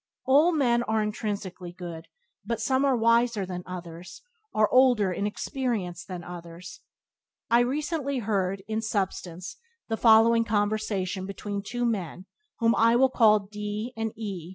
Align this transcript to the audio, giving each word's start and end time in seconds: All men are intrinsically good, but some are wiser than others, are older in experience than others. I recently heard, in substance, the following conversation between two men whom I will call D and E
All 0.25 0.51
men 0.51 0.81
are 0.81 1.03
intrinsically 1.03 1.71
good, 1.73 2.07
but 2.43 2.59
some 2.59 2.85
are 2.85 2.97
wiser 2.97 3.45
than 3.45 3.61
others, 3.67 4.23
are 4.51 4.67
older 4.71 5.11
in 5.13 5.27
experience 5.27 6.03
than 6.03 6.23
others. 6.23 6.81
I 7.51 7.59
recently 7.59 8.17
heard, 8.17 8.63
in 8.67 8.81
substance, 8.81 9.57
the 9.89 9.97
following 9.97 10.43
conversation 10.43 11.27
between 11.27 11.61
two 11.61 11.85
men 11.85 12.25
whom 12.57 12.73
I 12.73 12.95
will 12.95 13.09
call 13.11 13.41
D 13.41 13.93
and 13.95 14.11
E 14.15 14.49